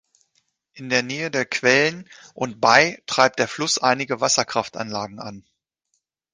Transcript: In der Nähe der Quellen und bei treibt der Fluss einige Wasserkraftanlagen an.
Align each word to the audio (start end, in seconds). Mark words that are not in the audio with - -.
In 0.73 0.89
der 0.89 1.03
Nähe 1.03 1.29
der 1.29 1.45
Quellen 1.45 2.09
und 2.33 2.59
bei 2.59 3.03
treibt 3.05 3.37
der 3.37 3.47
Fluss 3.47 3.77
einige 3.77 4.19
Wasserkraftanlagen 4.19 5.19
an. 5.19 5.45